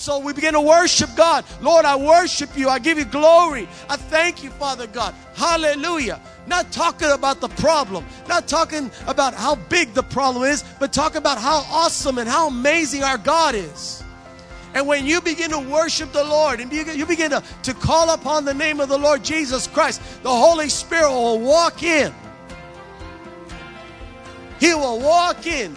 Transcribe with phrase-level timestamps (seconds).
[0.00, 1.44] And so we begin to worship God.
[1.60, 2.70] Lord, I worship you.
[2.70, 3.68] I give you glory.
[3.86, 5.14] I thank you, Father God.
[5.34, 6.22] Hallelujah.
[6.46, 11.18] Not talking about the problem, not talking about how big the problem is, but talking
[11.18, 14.02] about how awesome and how amazing our God is.
[14.72, 18.46] And when you begin to worship the Lord and you begin to, to call upon
[18.46, 22.10] the name of the Lord Jesus Christ, the Holy Spirit will walk in.
[24.60, 25.76] He will walk in.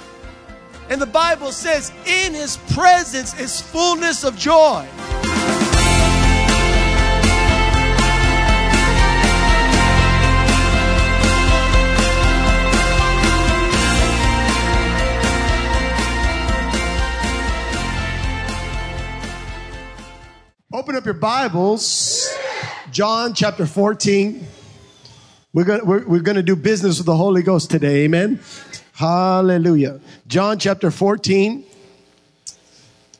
[0.93, 4.87] And the Bible says, in his presence is fullness of joy.
[20.71, 22.31] Open up your Bibles,
[22.91, 24.45] John chapter 14.
[25.53, 28.03] We're going we're, we're to do business with the Holy Ghost today.
[28.03, 28.39] Amen.
[28.93, 29.99] Hallelujah.
[30.27, 31.63] John chapter 14.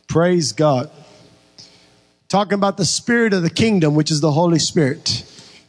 [0.08, 0.90] Praise God.
[2.28, 5.26] Talking about the spirit of the kingdom, which is the Holy Spirit.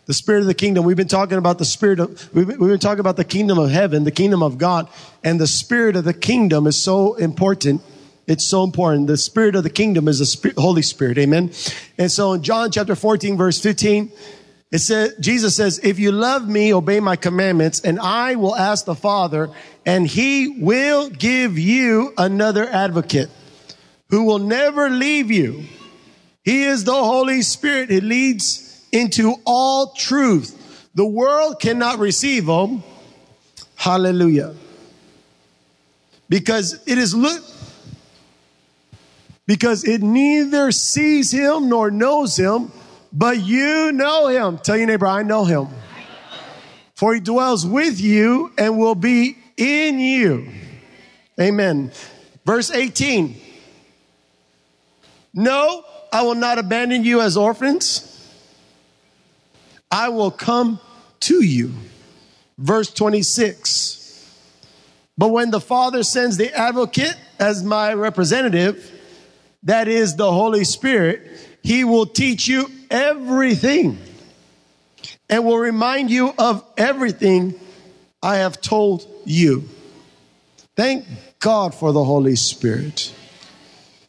[0.06, 0.84] The spirit of the kingdom.
[0.84, 3.59] We've been talking about the spirit of, we've been, we've been talking about the kingdom
[3.59, 4.89] of heaven, the kingdom of God.
[5.23, 7.83] And the spirit of the kingdom is so important
[8.27, 9.07] it's so important.
[9.07, 11.19] The spirit of the kingdom is the Holy Spirit.
[11.19, 11.51] Amen.
[11.98, 14.11] And so in John chapter 14, verse 15,
[14.75, 18.84] it says, Jesus says, if you love me, obey my commandments, and I will ask
[18.84, 19.50] the Father,
[19.86, 23.28] and he will give you another advocate
[24.11, 25.62] who will never leave you.
[26.42, 27.92] He is the Holy Spirit.
[27.92, 30.91] It leads into all truth.
[30.97, 32.83] The world cannot receive him.
[33.77, 34.56] Hallelujah.
[36.28, 37.45] Because it is look
[39.47, 42.72] because it neither sees him nor knows him,
[43.15, 44.59] but you know him.
[44.59, 45.69] Tell your neighbor, I know him.
[46.97, 50.51] For he dwells with you and will be in you.
[51.41, 51.92] Amen.
[52.45, 53.37] Verse 18.
[55.33, 58.11] No, I will not abandon you as orphans.
[59.91, 60.81] I will come
[61.20, 61.73] to you.
[62.59, 64.02] Verse 26.
[65.17, 68.91] But when the Father sends the advocate as my representative,
[69.63, 71.23] that is the Holy Spirit,
[71.63, 73.99] He will teach you everything
[75.29, 77.59] and will remind you of everything
[78.23, 79.69] I have told you.
[80.77, 81.05] Thank
[81.41, 83.13] God for the Holy Spirit.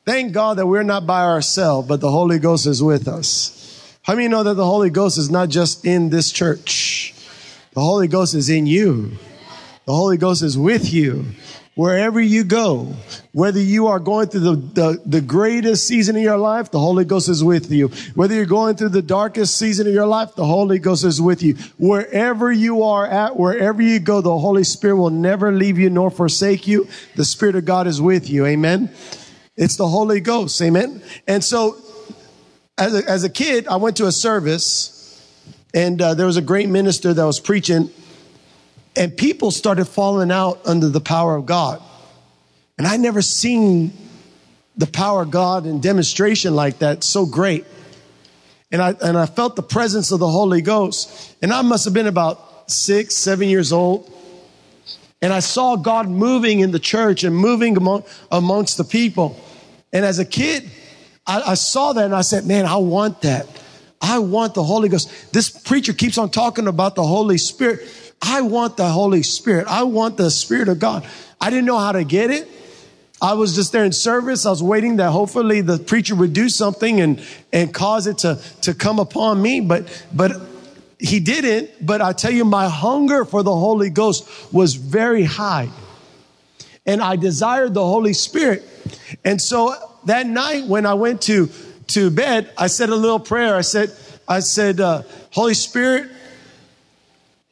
[0.06, 3.98] Thank God that we're not by ourselves, but the Holy Ghost is with us.
[4.04, 7.16] How many know that the Holy Ghost is not just in this church?
[7.74, 9.18] The Holy Ghost is in you.
[9.86, 11.26] The Holy Ghost is with you
[11.76, 12.94] wherever you go,
[13.34, 17.04] whether you are going through the, the, the, greatest season of your life, the Holy
[17.04, 17.90] Ghost is with you.
[18.16, 21.44] Whether you're going through the darkest season of your life, the Holy Ghost is with
[21.44, 21.56] you.
[21.78, 26.10] Wherever you are at, wherever you go, the Holy Spirit will never leave you nor
[26.10, 26.88] forsake you.
[27.16, 28.46] The Spirit of God is with you.
[28.46, 28.90] Amen.
[29.58, 30.62] It's the Holy Ghost.
[30.62, 31.02] Amen.
[31.28, 31.78] And so
[32.78, 34.94] as a, as a kid, I went to a service
[35.74, 37.90] and uh, there was a great minister that was preaching
[38.96, 41.82] and people started falling out under the power of God.
[42.78, 43.94] And I never seen
[44.78, 47.66] the power of God in demonstration like that so great.
[48.72, 51.36] And I, and I felt the presence of the Holy Ghost.
[51.42, 54.12] And I must have been about six, seven years old.
[55.22, 59.40] And I saw God moving in the church and moving among, amongst the people.
[59.94, 60.70] And as a kid,
[61.26, 63.48] I, I saw that and I said, man, I want that.
[64.06, 65.34] I want the Holy Ghost.
[65.34, 67.82] This preacher keeps on talking about the Holy Spirit.
[68.22, 69.66] I want the Holy Spirit.
[69.68, 71.08] I want the Spirit of God.
[71.42, 72.48] I didn't know how to get it.
[73.20, 74.46] I was just there in service.
[74.46, 78.40] I was waiting that hopefully the preacher would do something and, and cause it to,
[78.62, 79.60] to come upon me.
[79.60, 80.40] But, but
[81.00, 81.72] he didn't.
[81.84, 85.70] But I tell you, my hunger for the Holy Ghost was very high.
[86.86, 88.64] And I desired the Holy Spirit.
[89.24, 91.50] And so that night when I went to,
[91.88, 93.56] to bed, I said a little prayer.
[93.56, 93.92] I said,
[94.28, 96.10] I said, uh, Holy Spirit,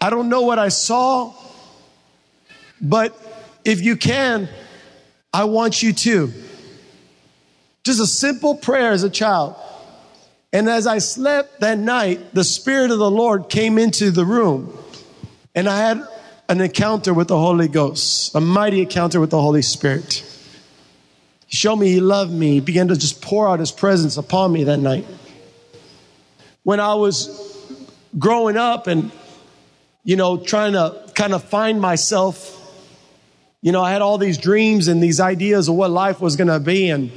[0.02, 1.34] I don't know what I saw,
[2.82, 3.18] but
[3.64, 4.50] if you can,
[5.32, 6.34] I want you to.
[7.84, 9.56] Just a simple prayer as a child.
[10.52, 14.78] And as I slept that night, the Spirit of the Lord came into the room.
[15.56, 16.08] And I had
[16.50, 20.24] an encounter with the Holy Ghost, a mighty encounter with the Holy Spirit.
[21.54, 22.54] He showed me he loved me.
[22.54, 25.06] He began to just pour out his presence upon me that night.
[26.64, 27.40] When I was
[28.18, 29.12] growing up and
[30.04, 32.60] you know, trying to kind of find myself.
[33.62, 36.48] You know, I had all these dreams and these ideas of what life was going
[36.48, 36.90] to be.
[36.90, 37.12] And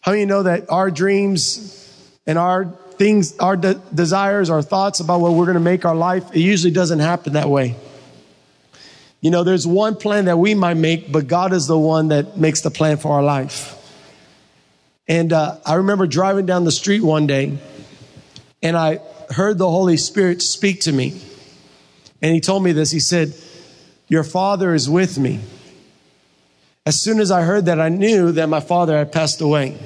[0.00, 5.20] how many know that our dreams and our things, our de- desires, our thoughts about
[5.20, 7.76] what we're going to make our life, it usually doesn't happen that way.
[9.20, 12.38] You know, there's one plan that we might make, but God is the one that
[12.38, 13.76] makes the plan for our life.
[15.06, 17.58] And uh, I remember driving down the street one day
[18.62, 19.00] and I
[19.30, 21.20] heard the Holy Spirit speak to me.
[22.22, 22.90] And he told me this.
[22.90, 23.34] He said,
[24.08, 25.40] Your father is with me.
[26.86, 29.78] As soon as I heard that, I knew that my father had passed away.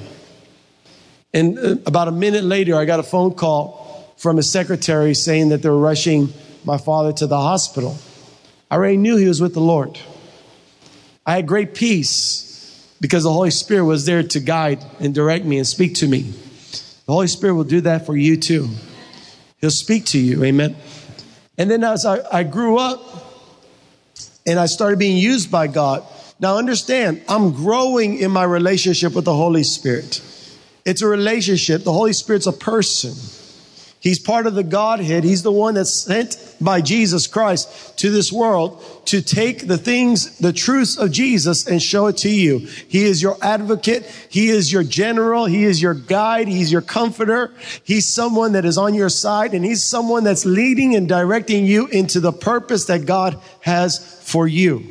[1.33, 5.49] And uh, about a minute later, I got a phone call from his secretary saying
[5.49, 6.33] that they were rushing
[6.63, 7.97] my father to the hospital.
[8.69, 9.99] I already knew he was with the Lord.
[11.25, 15.57] I had great peace because the Holy Spirit was there to guide and direct me
[15.57, 16.21] and speak to me.
[17.05, 18.69] The Holy Spirit will do that for you too.
[19.59, 20.43] He'll speak to you.
[20.43, 20.75] Amen.
[21.57, 23.01] And then as I, I grew up
[24.45, 26.03] and I started being used by God,
[26.39, 30.21] now understand, I'm growing in my relationship with the Holy Spirit.
[30.85, 31.83] It's a relationship.
[31.83, 33.13] The Holy Spirit's a person.
[34.05, 35.23] He's part of the Godhead.
[35.23, 40.37] He's the one that's sent by Jesus Christ to this world to take the things,
[40.37, 42.59] the truths of Jesus and show it to you.
[42.59, 44.05] He is your advocate.
[44.29, 45.45] He is your general.
[45.45, 46.47] He is your guide.
[46.47, 47.51] He's your comforter.
[47.83, 51.87] He's someone that is on your side and he's someone that's leading and directing you
[51.87, 54.85] into the purpose that God has for you.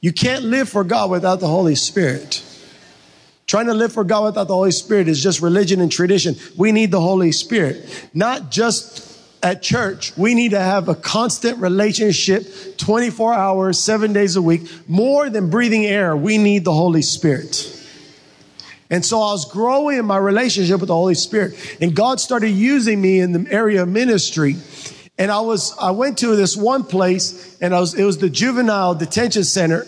[0.00, 2.42] You can't live for God without the Holy Spirit.
[3.46, 6.34] Trying to live for God without the Holy Spirit is just religion and tradition.
[6.56, 8.08] We need the Holy Spirit.
[8.12, 9.06] Not just
[9.42, 10.16] at church.
[10.16, 14.62] We need to have a constant relationship 24 hours, seven days a week.
[14.88, 17.72] More than breathing air, we need the Holy Spirit.
[18.90, 22.50] And so I was growing in my relationship with the Holy Spirit and God started
[22.50, 24.56] using me in the area of ministry.
[25.18, 28.30] And I was, I went to this one place and I was, it was the
[28.30, 29.86] juvenile detention center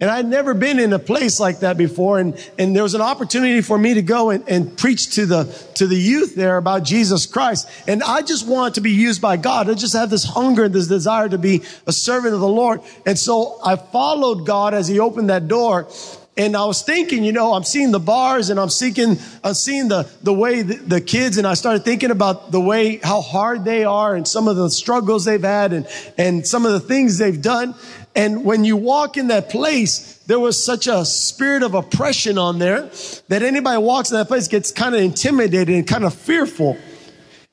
[0.00, 2.20] and I'd never been in a place like that before.
[2.20, 5.44] And, and there was an opportunity for me to go and, and preach to the,
[5.74, 7.68] to the youth there about Jesus Christ.
[7.88, 9.68] And I just wanted to be used by God.
[9.68, 12.80] I just had this hunger and this desire to be a servant of the Lord.
[13.06, 15.88] And so I followed God as he opened that door.
[16.38, 19.88] And I was thinking, you know, I'm seeing the bars and I'm seeing, I'm seeing
[19.88, 23.64] the, the way the, the, kids and I started thinking about the way, how hard
[23.64, 27.18] they are and some of the struggles they've had and, and some of the things
[27.18, 27.74] they've done.
[28.14, 32.60] And when you walk in that place, there was such a spirit of oppression on
[32.60, 32.88] there
[33.26, 36.78] that anybody walks in that place gets kind of intimidated and kind of fearful.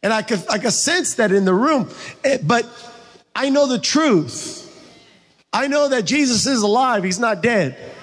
[0.04, 1.90] And I could, I could sense that in the room.
[2.24, 2.68] Eh, but
[3.36, 4.62] I know the truth.
[5.52, 7.04] I know that Jesus is alive.
[7.04, 7.95] He's not dead.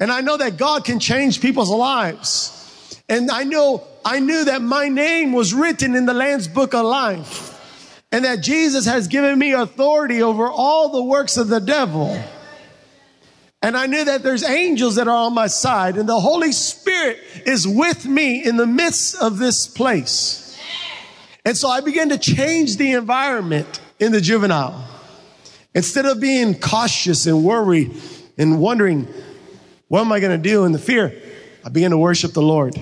[0.00, 3.02] And I know that God can change people's lives.
[3.08, 6.84] And I know, I knew that my name was written in the Lamb's book of
[6.84, 7.54] life.
[8.12, 12.22] And that Jesus has given me authority over all the works of the devil.
[13.60, 17.18] And I knew that there's angels that are on my side and the Holy Spirit
[17.44, 20.56] is with me in the midst of this place.
[21.44, 24.86] And so I began to change the environment in the juvenile.
[25.74, 27.94] Instead of being cautious and worried
[28.36, 29.08] and wondering,
[29.88, 31.12] what am I going to do in the fear?
[31.64, 32.76] I began to worship the Lord.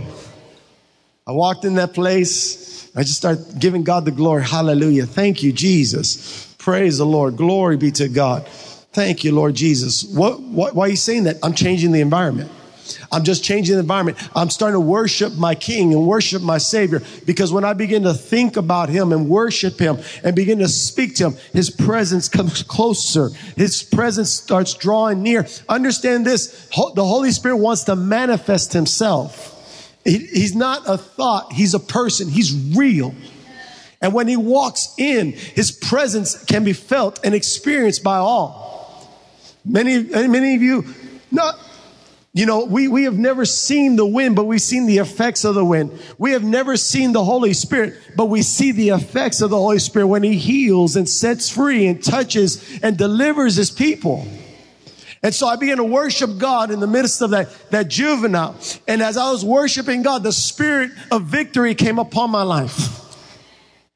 [1.27, 2.91] I walked in that place.
[2.97, 4.45] I just started giving God the glory.
[4.45, 5.07] Hallelujah.
[5.07, 6.55] Thank you, Jesus.
[6.59, 7.37] Praise the Lord.
[7.37, 8.47] Glory be to God.
[8.47, 10.05] Thank you, Lord Jesus.
[10.05, 11.37] What, what, why are you saying that?
[11.43, 12.51] I'm changing the environment.
[13.11, 14.19] I'm just changing the environment.
[14.35, 18.15] I'm starting to worship my King and worship my Savior because when I begin to
[18.15, 22.63] think about Him and worship Him and begin to speak to Him, His presence comes
[22.63, 23.31] closer.
[23.57, 25.47] His presence starts drawing near.
[25.69, 26.69] Understand this.
[26.69, 29.53] The Holy Spirit wants to manifest Himself.
[30.05, 31.53] He's not a thought.
[31.53, 32.29] He's a person.
[32.29, 33.15] He's real.
[34.01, 38.67] And when He walks in, His presence can be felt and experienced by all.
[39.65, 40.85] Many, many of you,
[41.33, 41.59] not,
[42.37, 45.55] you know, we, we have never seen the wind, but we've seen the effects of
[45.55, 45.99] the wind.
[46.19, 49.79] We have never seen the Holy Spirit, but we see the effects of the Holy
[49.79, 54.29] Spirit when He heals and sets free and touches and delivers His people.
[55.23, 58.55] And so I began to worship God in the midst of that, that juvenile.
[58.87, 62.96] And as I was worshiping God, the spirit of victory came upon my life.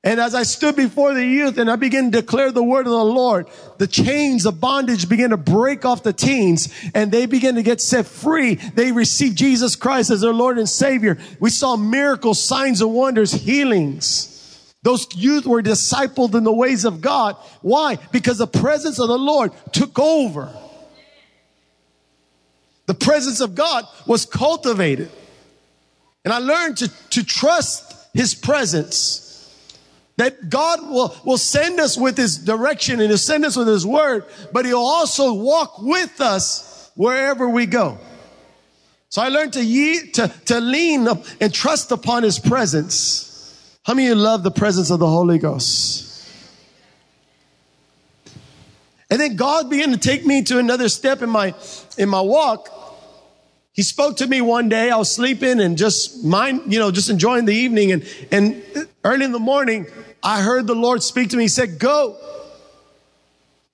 [0.02, 2.92] And as I stood before the youth and I began to declare the word of
[2.92, 7.56] the Lord, the chains of bondage began to break off the teens and they began
[7.56, 8.54] to get set free.
[8.54, 11.18] They received Jesus Christ as their Lord and Savior.
[11.38, 14.74] We saw miracles, signs and wonders, healings.
[14.82, 17.36] Those youth were discipled in the ways of God.
[17.60, 17.98] Why?
[18.10, 20.50] Because the presence of the Lord took over.
[22.86, 25.10] The presence of God was cultivated.
[26.24, 29.29] And I learned to, to trust His presence.
[30.20, 33.86] That God will, will send us with His direction and He'll send us with His
[33.86, 37.96] word, but He'll also walk with us wherever we go.
[39.08, 43.80] So I learned to, ye- to, to lean up and trust upon His presence.
[43.82, 46.28] How many of you love the presence of the Holy Ghost?
[49.08, 51.54] And then God began to take me to another step in my,
[51.96, 52.68] in my walk.
[53.72, 54.90] He spoke to me one day.
[54.90, 57.92] I was sleeping and just mind, you know, just enjoying the evening.
[57.92, 58.62] And, and
[59.02, 59.86] early in the morning,
[60.22, 61.44] I heard the Lord speak to me.
[61.44, 62.16] He said, go.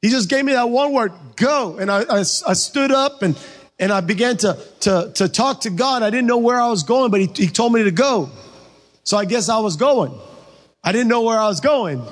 [0.02, 1.78] He just gave me that one word, go.
[1.78, 3.38] And I, I, I stood up and,
[3.78, 6.02] and I began to, to, to talk to God.
[6.02, 8.30] I didn't know where I was going, but he, he told me to go.
[9.02, 10.12] So I guess I was going.
[10.84, 12.02] I didn't know where I was going.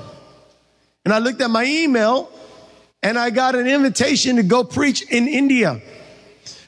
[1.04, 2.30] And I looked at my email
[3.02, 5.80] and I got an invitation to go preach in India.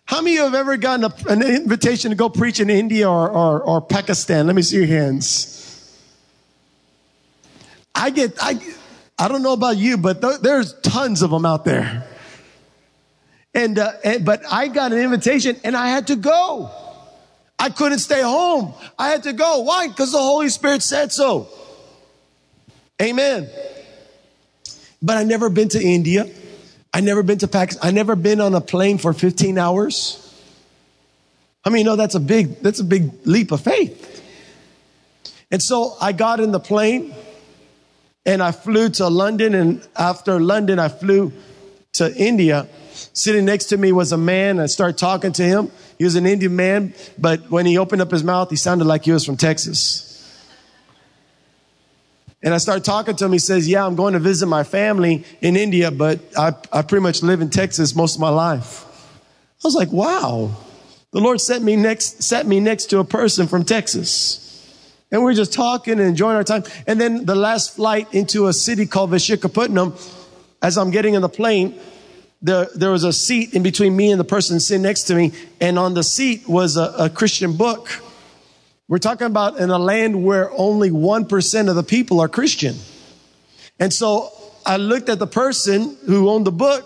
[0.04, 3.10] How many of you have ever gotten a, an invitation to go preach in India
[3.10, 4.46] or, or, or Pakistan?
[4.46, 5.65] Let me see your hands.
[7.96, 8.60] I get, I,
[9.18, 12.06] I don't know about you, but th- there's tons of them out there.
[13.54, 16.70] And, uh, and, but I got an invitation and I had to go.
[17.58, 18.74] I couldn't stay home.
[18.98, 19.60] I had to go.
[19.60, 19.88] Why?
[19.88, 21.48] Because the Holy Spirit said so.
[23.00, 23.48] Amen.
[25.00, 26.28] But I never been to India.
[26.92, 27.88] I never been to Pakistan.
[27.88, 30.22] I never been on a plane for 15 hours.
[31.64, 34.12] I mean, you know, that's a big, that's a big leap of faith.
[35.50, 37.14] And so I got in the plane
[38.26, 39.54] and I flew to London.
[39.54, 41.32] And after London, I flew
[41.94, 42.66] to India.
[43.12, 44.58] Sitting next to me was a man.
[44.58, 45.70] I started talking to him.
[45.96, 49.04] He was an Indian man, but when he opened up his mouth, he sounded like
[49.04, 50.02] he was from Texas.
[52.42, 53.32] And I started talking to him.
[53.32, 57.02] He says, Yeah, I'm going to visit my family in India, but I, I pretty
[57.02, 58.84] much live in Texas most of my life.
[59.64, 60.54] I was like, Wow.
[61.12, 64.45] The Lord set me next, set me next to a person from Texas.
[65.16, 66.64] And we are just talking and enjoying our time.
[66.86, 69.98] And then the last flight into a city called Vishakhapatnam,
[70.60, 71.80] as I'm getting in the plane,
[72.42, 75.32] there, there was a seat in between me and the person sitting next to me.
[75.58, 77.88] And on the seat was a, a Christian book.
[78.88, 82.76] We're talking about in a land where only 1% of the people are Christian.
[83.80, 84.30] And so
[84.66, 86.84] I looked at the person who owned the book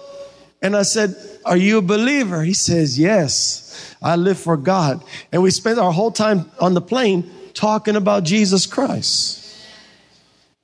[0.63, 2.45] and I said, Are you a believer?
[2.45, 5.03] He says, Yes, I live for God.
[5.33, 9.41] And we spent our whole time on the plane talking about Jesus Christ.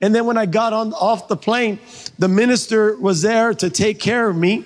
[0.01, 1.79] And then when I got on off the plane,
[2.19, 4.65] the minister was there to take care of me.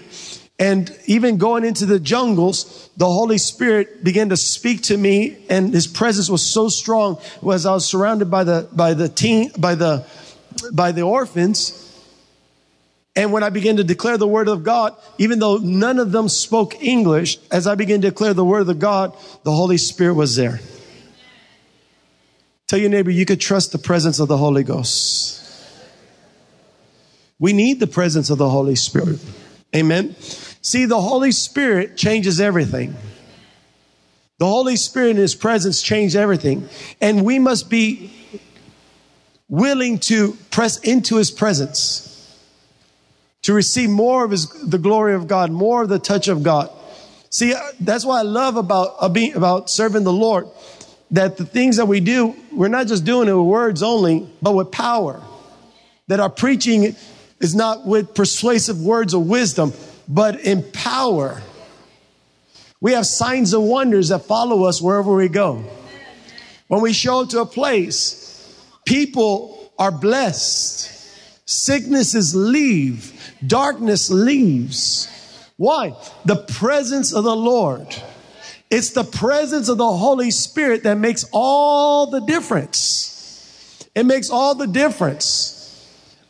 [0.58, 5.72] And even going into the jungles, the Holy Spirit began to speak to me and
[5.72, 7.18] his presence was so strong
[7.50, 10.04] as I was surrounded by the, by the teen, by the,
[10.72, 11.76] by the orphans.
[13.16, 16.28] And when I began to declare the word of God, even though none of them
[16.28, 20.36] spoke English, as I began to declare the word of God, the Holy Spirit was
[20.36, 20.60] there.
[22.70, 25.42] Tell your neighbor, you could trust the presence of the Holy Ghost.
[27.40, 29.18] We need the presence of the Holy Spirit.
[29.74, 30.14] Amen.
[30.62, 32.94] See, the Holy Spirit changes everything.
[34.38, 36.68] The Holy Spirit and His presence change everything.
[37.00, 38.12] And we must be
[39.48, 42.38] willing to press into His presence
[43.42, 46.70] to receive more of His, the glory of God, more of the touch of God.
[47.30, 50.46] See, uh, that's what I love about, uh, about serving the Lord.
[51.12, 54.52] That the things that we do, we're not just doing it with words only, but
[54.52, 55.20] with power.
[56.06, 56.94] That our preaching
[57.40, 59.72] is not with persuasive words of wisdom,
[60.08, 61.42] but in power.
[62.80, 65.64] We have signs and wonders that follow us wherever we go.
[66.68, 70.88] When we show up to a place, people are blessed.
[71.46, 73.34] Sicknesses leave.
[73.44, 75.08] Darkness leaves.
[75.56, 75.94] Why?
[76.24, 77.88] The presence of the Lord.
[78.70, 83.88] It's the presence of the Holy Spirit that makes all the difference.
[83.94, 85.56] It makes all the difference.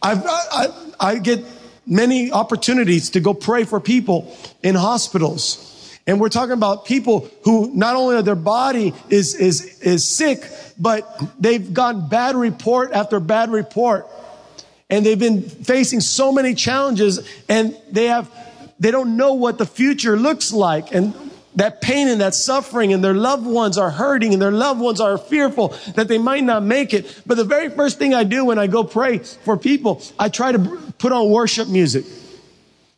[0.02, 0.68] I've, I,
[0.99, 1.44] I get
[1.87, 5.99] many opportunities to go pray for people in hospitals.
[6.06, 10.42] And we're talking about people who not only are their body is, is, is sick,
[10.78, 11.06] but
[11.38, 14.06] they've gotten bad report after bad report.
[14.88, 18.30] And they've been facing so many challenges and they have,
[18.80, 20.92] they don't know what the future looks like.
[20.94, 21.14] And
[21.61, 24.99] that pain and that suffering and their loved ones are hurting and their loved ones
[24.99, 27.23] are fearful that they might not make it.
[27.26, 30.52] But the very first thing I do when I go pray for people, I try
[30.52, 30.59] to
[30.99, 32.07] put on worship music.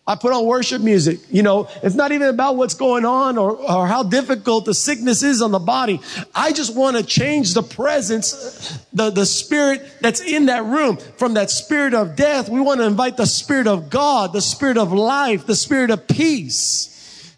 [0.06, 1.18] I put on worship music.
[1.28, 5.24] You know, it's not even about what's going on or, or how difficult the sickness
[5.24, 6.00] is on the body.
[6.32, 11.34] I just want to change the presence, the, the spirit that's in that room from
[11.34, 12.48] that spirit of death.
[12.48, 16.06] We want to invite the spirit of God, the spirit of life, the spirit of
[16.06, 16.91] peace.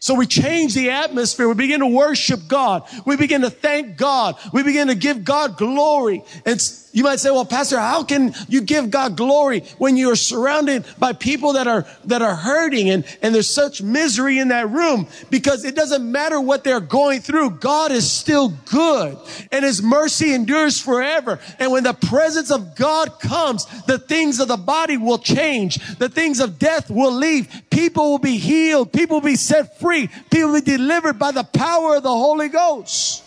[0.04, 1.48] So we change the atmosphere.
[1.48, 2.86] We begin to worship God.
[3.06, 4.36] We begin to thank God.
[4.52, 6.22] We begin to give God glory.
[6.44, 6.60] And
[6.94, 10.84] You might say, well, pastor, how can you give God glory when you are surrounded
[10.96, 15.08] by people that are, that are hurting and, and there's such misery in that room?
[15.28, 17.50] Because it doesn't matter what they're going through.
[17.50, 19.18] God is still good
[19.50, 21.40] and his mercy endures forever.
[21.58, 25.96] And when the presence of God comes, the things of the body will change.
[25.96, 27.48] The things of death will leave.
[27.70, 28.92] People will be healed.
[28.92, 30.08] People will be set free.
[30.30, 33.23] People will be delivered by the power of the Holy Ghost.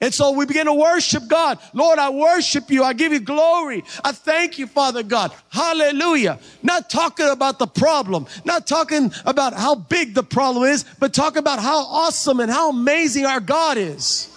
[0.00, 1.58] And so we begin to worship God.
[1.72, 2.84] Lord, I worship you.
[2.84, 3.84] I give you glory.
[4.04, 5.32] I thank you, Father God.
[5.48, 6.38] Hallelujah.
[6.62, 11.38] Not talking about the problem, not talking about how big the problem is, but talking
[11.38, 14.32] about how awesome and how amazing our God is.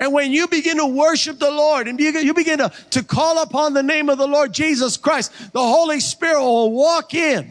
[0.00, 3.74] And when you begin to worship the Lord and you begin to, to call upon
[3.74, 7.48] the name of the Lord Jesus Christ, the Holy Spirit will walk in.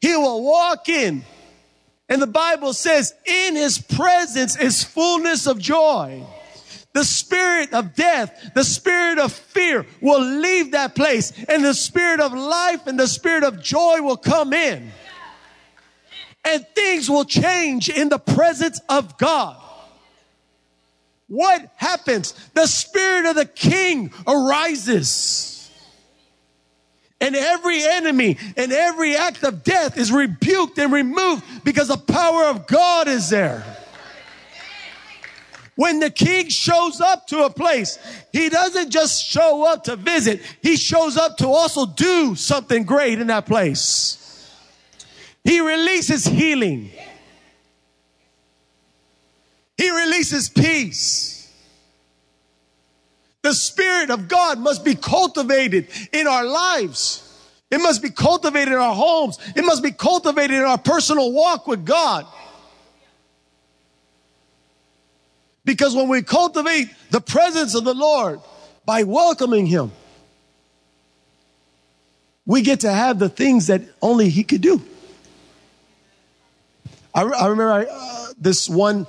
[0.00, 1.24] He will walk in
[2.08, 6.24] and the Bible says, in his presence is fullness of joy.
[6.92, 12.20] The spirit of death, the spirit of fear will leave that place and the spirit
[12.20, 14.90] of life and the spirit of joy will come in.
[16.44, 19.60] And things will change in the presence of God.
[21.28, 22.32] What happens?
[22.54, 25.55] The spirit of the king arises.
[27.20, 32.44] And every enemy and every act of death is rebuked and removed because the power
[32.44, 33.64] of God is there.
[35.76, 37.98] When the king shows up to a place,
[38.32, 43.20] he doesn't just show up to visit, he shows up to also do something great
[43.20, 44.22] in that place.
[45.44, 46.90] He releases healing,
[49.76, 51.45] he releases peace.
[53.46, 57.22] The Spirit of God must be cultivated in our lives.
[57.70, 59.38] It must be cultivated in our homes.
[59.54, 62.26] It must be cultivated in our personal walk with God.
[65.64, 68.40] Because when we cultivate the presence of the Lord
[68.84, 69.92] by welcoming Him,
[72.46, 74.82] we get to have the things that only He could do.
[77.14, 79.06] I, I remember I, uh, this one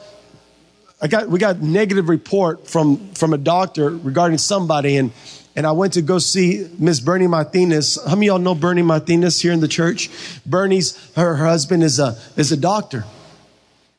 [1.00, 5.12] I got we got negative report from from a doctor regarding somebody and
[5.56, 8.00] and I went to go see Miss Bernie Martinez.
[8.04, 10.10] How many of y'all know Bernie Martinez here in the church?
[10.46, 13.06] Bernie's her, her husband is a is a doctor.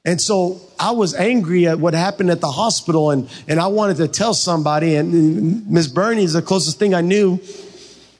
[0.04, 3.98] And so I was angry at what happened at the hospital and, and I wanted
[3.98, 7.38] to tell somebody and Miss Bernie is the closest thing I knew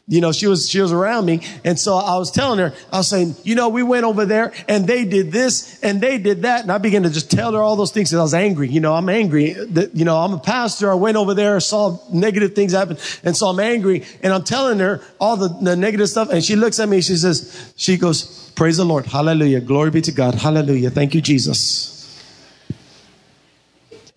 [0.09, 1.42] you know, she was, she was around me.
[1.64, 4.55] And so I was telling her, I was saying, you know, we went over there
[4.66, 6.62] and they did this and they did that.
[6.62, 8.11] And I began to just tell her all those things.
[8.12, 8.68] And I was angry.
[8.68, 10.90] You know, I'm angry that, you know, I'm a pastor.
[10.90, 12.97] I went over there, saw negative things happen.
[13.23, 16.31] And so I'm angry and I'm telling her all the, the negative stuff.
[16.31, 17.03] And she looks at me.
[17.03, 19.05] She says, she goes, praise the Lord.
[19.05, 19.61] Hallelujah.
[19.61, 20.37] Glory be to God.
[20.37, 20.88] Hallelujah.
[20.88, 21.94] Thank you, Jesus.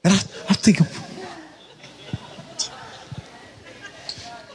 [0.05, 1.10] And I, I'm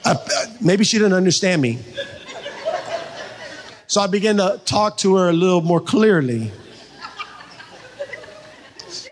[0.06, 0.16] Uh,
[0.60, 1.80] maybe she didn't understand me.
[3.88, 6.52] So I began to talk to her a little more clearly.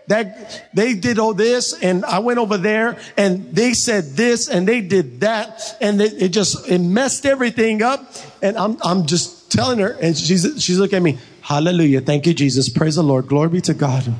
[0.07, 4.67] That they did all this and I went over there and they said this and
[4.67, 8.13] they did that and it, it just it messed everything up.
[8.41, 11.17] And I'm I'm just telling her and she's she's looking at me.
[11.41, 12.01] Hallelujah.
[12.01, 12.69] Thank you Jesus.
[12.69, 13.27] Praise the Lord.
[13.27, 14.13] Glory be to God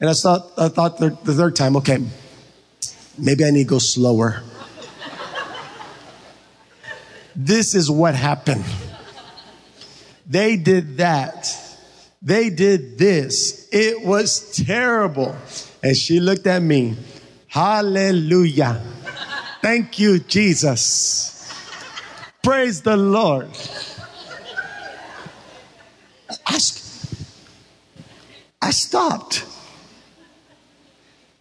[0.00, 1.98] And I thought, I thought the, third time, okay,
[3.18, 4.42] maybe I need to go slower.
[7.34, 8.64] this is what happened.
[10.28, 11.52] They did that.
[12.22, 13.68] They did this.
[13.72, 15.36] It was terrible.
[15.82, 16.96] And she looked at me.
[17.48, 18.82] Hallelujah.
[19.62, 21.52] Thank you, Jesus.
[22.42, 23.48] Praise the Lord.
[26.46, 26.58] I,
[28.62, 29.44] I stopped.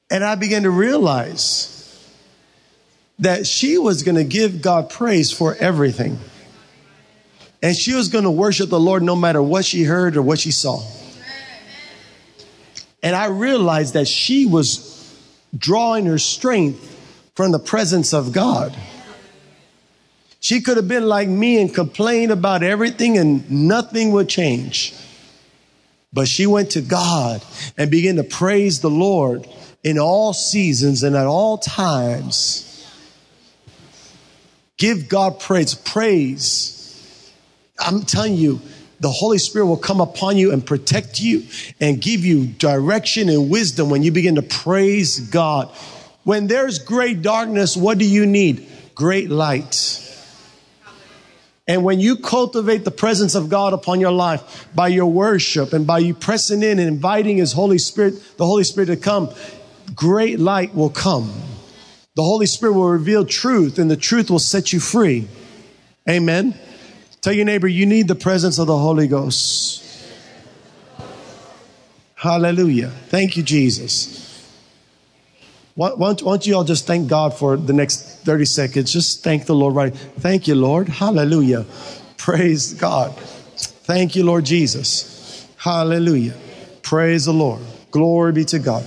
[0.10, 1.74] And I began to realize
[3.20, 6.20] that she was going to give God praise for everything.
[7.62, 10.40] And she was going to worship the Lord no matter what she heard or what
[10.40, 10.82] she saw.
[13.02, 14.94] And I realized that she was
[15.58, 16.94] drawing her strength
[17.36, 18.76] from the presence of God.
[20.40, 24.94] She could have been like me and complained about everything and nothing would change.
[26.14, 27.44] But she went to God
[27.78, 29.48] and began to praise the Lord
[29.88, 32.86] in all seasons and at all times.
[34.76, 35.76] Give God praise.
[35.76, 37.34] Praise.
[37.80, 38.60] I'm telling you,
[39.00, 41.44] the Holy Spirit will come upon you and protect you
[41.80, 45.70] and give you direction and wisdom when you begin to praise God.
[46.26, 48.68] When there's great darkness, what do you need?
[48.94, 50.04] Great light.
[51.66, 55.88] And when you cultivate the presence of God upon your life by your worship and
[55.88, 59.30] by you pressing in and inviting His Holy Spirit, the Holy Spirit to come,
[59.96, 61.32] great light will come.
[62.16, 65.28] The Holy Spirit will reveal truth and the truth will set you free.
[66.10, 66.56] Amen.
[67.22, 69.84] Tell your neighbor, you need the presence of the Holy Ghost.
[72.16, 72.90] Hallelujah.
[73.10, 74.26] Thank you, Jesus.
[75.76, 78.92] Why, don't, you all just thank God for the next 30 seconds?
[78.92, 79.96] Just thank the Lord, right?
[79.96, 80.90] Thank you, Lord.
[80.90, 81.68] Hallelujah.
[82.18, 83.16] Praise God.
[83.16, 85.48] Thank you, Lord Jesus.
[85.58, 86.34] Hallelujah.
[86.82, 87.62] Praise the Lord.
[87.92, 88.84] Glory be to God.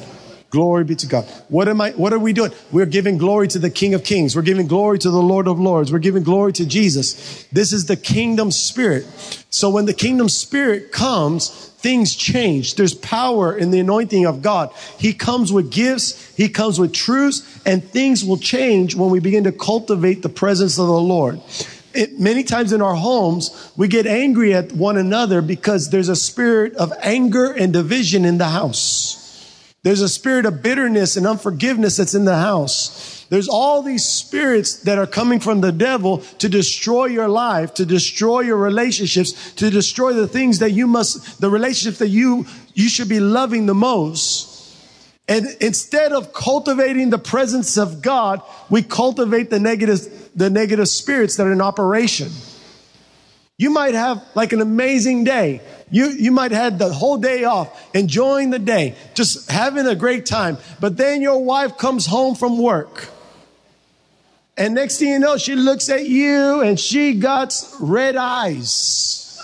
[0.50, 1.24] Glory be to God.
[1.48, 2.50] What am I, what are we doing?
[2.72, 4.34] We're giving glory to the King of Kings.
[4.34, 5.92] We're giving glory to the Lord of Lords.
[5.92, 7.44] We're giving glory to Jesus.
[7.52, 9.04] This is the kingdom spirit.
[9.50, 12.74] So when the kingdom spirit comes, things change.
[12.74, 14.72] There's power in the anointing of God.
[14.98, 19.44] He comes with gifts, He comes with truths, and things will change when we begin
[19.44, 21.40] to cultivate the presence of the Lord.
[21.94, 26.16] It, many times in our homes, we get angry at one another because there's a
[26.16, 29.19] spirit of anger and division in the house.
[29.82, 33.24] There's a spirit of bitterness and unforgiveness that's in the house.
[33.30, 37.86] There's all these spirits that are coming from the devil to destroy your life, to
[37.86, 42.88] destroy your relationships, to destroy the things that you must, the relationships that you, you
[42.88, 44.48] should be loving the most.
[45.28, 51.36] And instead of cultivating the presence of God, we cultivate the negative, the negative spirits
[51.36, 52.30] that are in operation.
[53.56, 55.60] You might have like an amazing day.
[55.90, 59.94] You, you might have had the whole day off, enjoying the day, just having a
[59.94, 60.58] great time.
[60.80, 63.08] But then your wife comes home from work
[64.60, 69.40] and next thing you know, she looks at you and she got red eyes.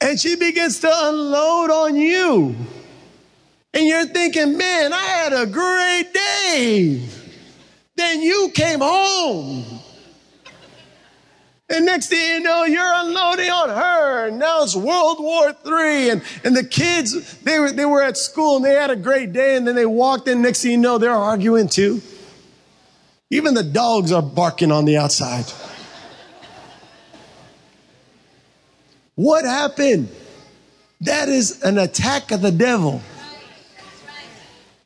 [0.00, 2.56] and she begins to unload on you.
[3.74, 7.06] And you're thinking, man, I had a great day.
[7.96, 9.80] Then you came home.
[11.68, 14.28] And next thing you know, you're unloading on her.
[14.28, 16.10] And now it's World War III.
[16.10, 19.32] And, and the kids, they were, they were at school and they had a great
[19.32, 19.56] day.
[19.56, 20.42] And then they walked in.
[20.42, 22.00] Next thing you know, they're arguing too.
[23.30, 25.46] Even the dogs are barking on the outside.
[29.16, 30.08] What happened?
[31.00, 33.02] That is an attack of the devil.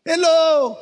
[0.05, 0.79] Hello.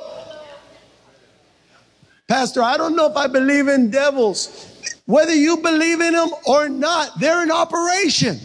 [2.29, 4.78] Pastor, I don't know if I believe in devils.
[5.09, 8.39] Whether you believe in them or not, they're in operation.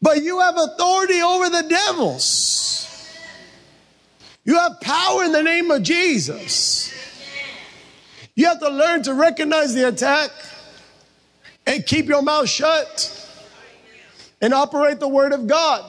[0.00, 2.86] But you have authority over the devils.
[4.44, 6.94] You have power in the name of Jesus.
[8.36, 10.30] You have to learn to recognize the attack
[11.66, 13.28] and keep your mouth shut
[14.40, 15.84] and operate the word of God.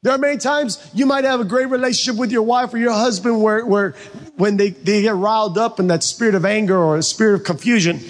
[0.00, 2.92] There are many times you might have a great relationship with your wife or your
[2.92, 3.94] husband where, where
[4.36, 7.44] when they, they get riled up in that spirit of anger or a spirit of
[7.44, 8.00] confusion,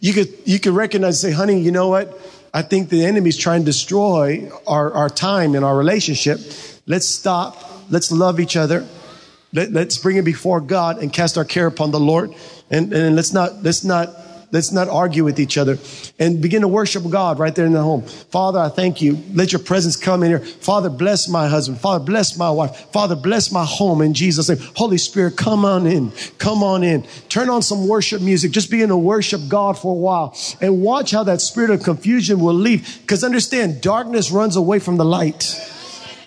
[0.00, 2.18] you could, you could recognize and say, honey, you know what?
[2.54, 6.38] I think the enemy's trying to destroy our, our time and our relationship.
[6.86, 7.56] Let's stop.
[7.90, 8.86] Let's love each other.
[9.52, 12.34] Let, us bring it before God and cast our care upon the Lord.
[12.70, 14.08] And, and let's not, let's not
[14.52, 15.78] Let's not argue with each other
[16.18, 18.02] and begin to worship God right there in the home.
[18.02, 19.18] Father, I thank you.
[19.32, 20.40] Let your presence come in here.
[20.40, 21.80] Father, bless my husband.
[21.80, 22.76] Father, bless my wife.
[22.92, 24.58] Father, bless my home in Jesus' name.
[24.76, 26.12] Holy Spirit, come on in.
[26.36, 27.04] Come on in.
[27.30, 28.52] Turn on some worship music.
[28.52, 32.38] Just begin to worship God for a while and watch how that spirit of confusion
[32.38, 32.98] will leave.
[33.00, 35.58] Because understand, darkness runs away from the light.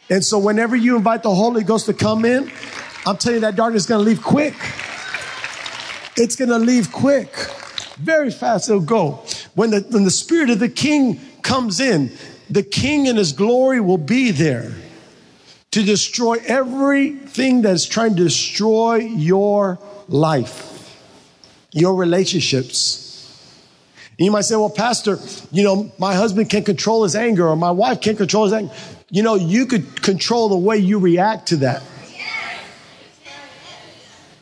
[0.10, 2.52] And so whenever you invite the Holy Ghost to come in,
[3.06, 4.56] I'm telling you that darkness is going to leave quick.
[6.18, 7.30] It's going to leave quick.
[7.98, 9.24] Very fast it'll go.
[9.54, 12.12] When the, when the spirit of the king comes in,
[12.50, 14.74] the king in his glory will be there
[15.72, 20.98] to destroy everything that is trying to destroy your life,
[21.72, 23.02] your relationships.
[24.18, 25.20] And you might say, well, Pastor,
[25.52, 28.74] you know, my husband can't control his anger or my wife can't control his anger.
[29.10, 31.84] You know, you could control the way you react to that.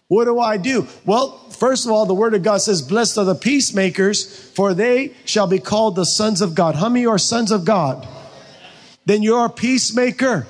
[0.08, 0.88] What do I do?
[1.06, 5.14] Well, First of all, the word of God says, blessed are the peacemakers, for they
[5.24, 6.76] shall be called the sons of God.
[6.76, 8.06] How many are sons of God?
[9.06, 10.46] Then you're a peacemaker.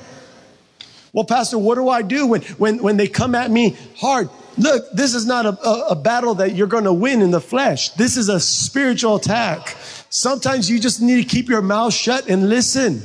[1.14, 4.28] Well, pastor, what do I do when, when, when they come at me hard?
[4.58, 7.40] Look, this is not a, a, a battle that you're going to win in the
[7.40, 7.90] flesh.
[7.90, 9.78] This is a spiritual attack.
[10.10, 13.04] Sometimes you just need to keep your mouth shut and listen.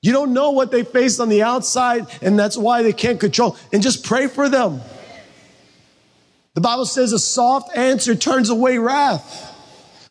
[0.00, 3.58] You don't know what they face on the outside, and that's why they can't control.
[3.74, 4.80] And just pray for them.
[6.54, 9.46] The Bible says a soft answer turns away wrath.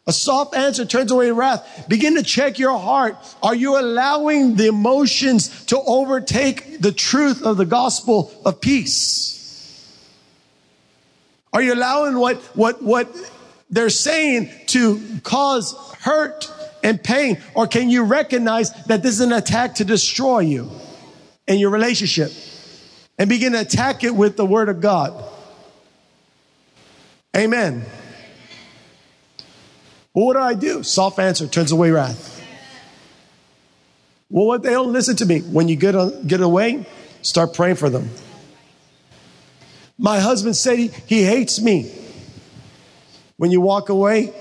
[0.07, 1.85] A soft answer turns away wrath.
[1.87, 3.15] Begin to check your heart.
[3.43, 9.35] Are you allowing the emotions to overtake the truth of the gospel of peace?
[11.51, 13.13] Are you allowing what, what, what
[13.69, 16.51] they're saying to cause hurt
[16.83, 17.39] and pain?
[17.53, 20.71] Or can you recognize that this is an attack to destroy you
[21.47, 22.31] and your relationship
[23.17, 25.23] and begin to attack it with the word of God?
[27.35, 27.85] Amen.
[30.13, 30.83] Well, what do I do?
[30.83, 32.43] Soft answer turns away wrath.
[34.29, 35.39] Well, what they don't listen to me.
[35.39, 36.85] When you get, on, get away,
[37.21, 38.09] start praying for them.
[39.97, 41.91] My husband said he, he hates me.
[43.37, 44.33] When you walk away,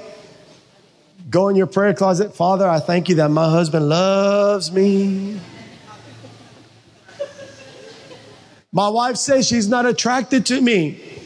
[1.30, 2.34] go in your prayer closet.
[2.34, 5.40] Father, I thank you that my husband loves me.
[8.72, 11.17] My wife says she's not attracted to me.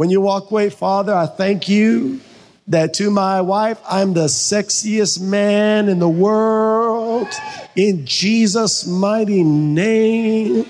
[0.00, 2.22] When you walk away, Father, I thank you
[2.68, 7.28] that to my wife, I'm the sexiest man in the world
[7.76, 10.64] in Jesus' mighty name.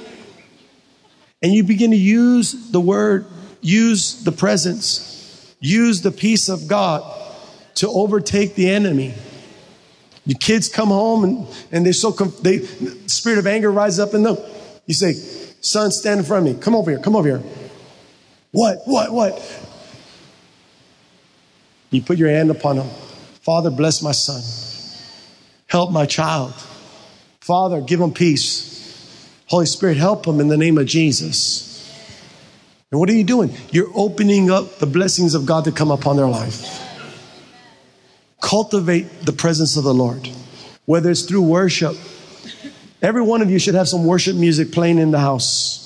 [1.41, 3.25] And you begin to use the word,
[3.61, 7.05] use the presence, use the peace of God
[7.77, 9.15] to overtake the enemy.
[10.27, 14.13] Your kids come home and, and they're so, they, the spirit of anger rises up
[14.13, 14.39] in them.
[14.87, 16.61] You say, son, stand in front of me.
[16.61, 16.99] Come over here.
[16.99, 17.60] Come over here.
[18.53, 18.79] What?
[18.85, 19.13] What?
[19.13, 19.67] What?
[21.91, 22.89] You put your hand upon him.
[23.41, 24.43] Father, bless my son.
[25.67, 26.53] Help my child.
[27.41, 28.71] Father, give him peace.
[29.47, 31.67] Holy Spirit, help him in the name of Jesus.
[32.91, 33.55] And what are you doing?
[33.71, 36.87] You're opening up the blessings of God to come upon their life.
[38.41, 40.29] Cultivate the presence of the Lord,
[40.87, 41.97] whether it's through worship.
[43.03, 45.80] Every one of you should have some worship music playing in the house.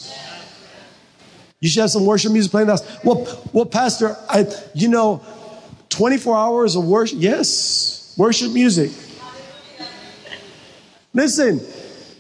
[1.65, 3.05] You should have some worship music playing in the house.
[3.05, 5.25] Well, well, Pastor, I, you know,
[5.89, 7.17] 24 hours of worship.
[7.23, 8.93] Yes, worship music.
[11.15, 11.63] Listen,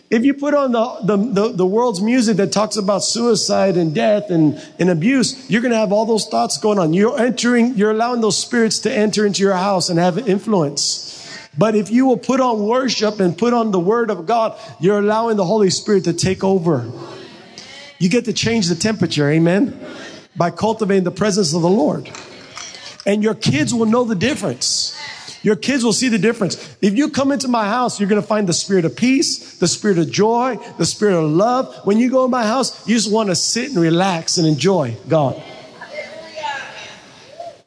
[0.09, 3.94] if you put on the, the, the, the, world's music that talks about suicide and
[3.94, 6.94] death and, and abuse, you're going to have all those thoughts going on.
[6.94, 11.38] You're entering, you're allowing those spirits to enter into your house and have influence.
[11.59, 15.00] But if you will put on worship and put on the word of God, you're
[15.00, 16.90] allowing the Holy Spirit to take over.
[17.98, 19.78] You get to change the temperature, amen?
[20.37, 22.11] By cultivating the presence of the Lord
[23.07, 24.96] and your kids will know the difference.
[25.42, 26.76] Your kids will see the difference.
[26.80, 29.68] If you come into my house, you're going to find the spirit of peace, the
[29.68, 31.74] spirit of joy, the spirit of love.
[31.85, 34.96] When you go in my house, you just want to sit and relax and enjoy
[35.07, 35.42] God.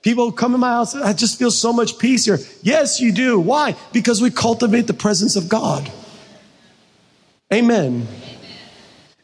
[0.01, 2.39] People come in my house, I just feel so much peace here.
[2.63, 3.39] Yes, you do.
[3.39, 3.75] Why?
[3.91, 5.91] Because we cultivate the presence of God.
[7.53, 8.07] Amen.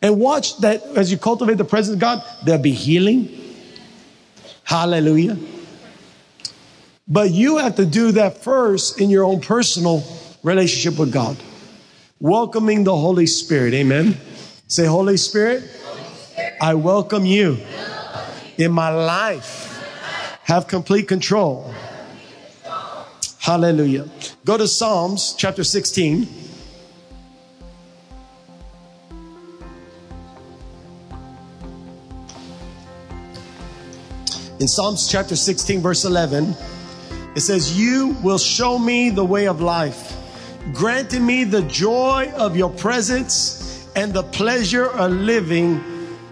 [0.04, 3.30] And watch that as you cultivate the presence of God, there'll be healing.
[4.66, 5.38] Hallelujah.
[7.08, 10.04] But you have to do that first in your own personal
[10.44, 11.38] relationship with God.
[12.20, 13.74] Welcoming the Holy Spirit.
[13.74, 14.18] Amen.
[14.68, 15.64] Say, Holy Spirit,
[16.62, 17.60] I welcome you
[18.58, 19.70] in my life.
[20.44, 21.74] Have complete control.
[23.40, 24.10] Hallelujah.
[24.44, 26.43] Go to Psalms chapter 16.
[34.64, 36.56] In Psalms chapter 16, verse 11,
[37.36, 40.16] it says, You will show me the way of life,
[40.72, 45.84] granting me the joy of your presence and the pleasure of living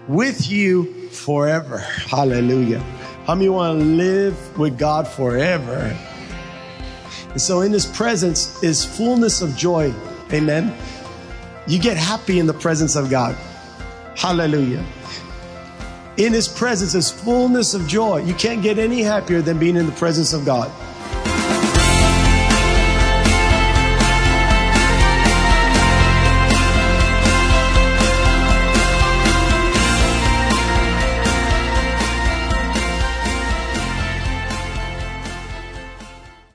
[0.08, 1.76] with you forever.
[1.76, 2.78] Hallelujah.
[3.26, 5.94] How many want to live with God forever?
[7.32, 9.92] And so in his presence is fullness of joy.
[10.32, 10.74] Amen.
[11.66, 13.34] You get happy in the presence of God.
[14.16, 14.82] Hallelujah.
[16.18, 18.18] In his presence is fullness of joy.
[18.22, 20.70] You can't get any happier than being in the presence of God.